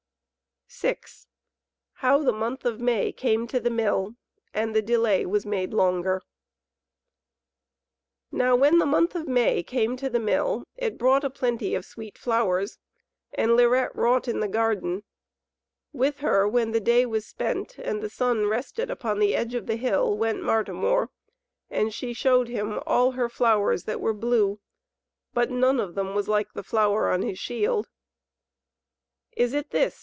VI 0.73 0.97
How 1.95 2.23
the 2.23 2.31
Month 2.31 2.63
of 2.65 2.79
May 2.79 3.11
came 3.11 3.45
to 3.47 3.59
the 3.59 3.69
Mill, 3.69 4.15
and 4.53 4.73
the 4.73 4.81
Delay 4.81 5.25
was 5.25 5.45
Made 5.45 5.73
Longer 5.73 6.21
Now 8.31 8.55
when 8.55 8.77
the 8.79 8.85
month 8.85 9.13
of 9.13 9.27
May 9.27 9.63
came 9.63 9.97
to 9.97 10.09
the 10.09 10.17
Mill 10.19 10.63
it 10.77 10.97
brought 10.97 11.25
a 11.25 11.29
plenty 11.29 11.75
of 11.75 11.83
sweet 11.83 12.17
flowers, 12.17 12.79
and 13.33 13.51
Lirette 13.51 13.93
wrought 13.95 14.29
in 14.29 14.39
the 14.39 14.47
garden. 14.47 15.03
With 15.91 16.19
her, 16.19 16.47
when 16.47 16.71
the 16.71 16.79
day 16.79 17.05
was 17.05 17.25
spent 17.27 17.77
and 17.77 18.01
the 18.01 18.09
sun 18.09 18.45
rested 18.45 18.89
upon 18.89 19.19
the 19.19 19.35
edge 19.35 19.53
of 19.53 19.67
the 19.67 19.75
hill, 19.75 20.17
went 20.17 20.41
Martimor, 20.41 21.09
and 21.69 21.93
she 21.93 22.13
showed 22.13 22.47
him 22.47 22.79
all 22.87 23.11
her 23.11 23.27
flowers 23.27 23.83
that 23.83 23.99
were 23.99 24.13
blue. 24.13 24.61
But 25.33 25.51
none 25.51 25.81
of 25.81 25.95
them 25.95 26.15
was 26.15 26.29
like 26.29 26.53
the 26.53 26.63
flower 26.63 27.11
on 27.11 27.23
his 27.23 27.37
shield. 27.37 27.89
"Is 29.35 29.53
it 29.53 29.71
this?" 29.71 29.99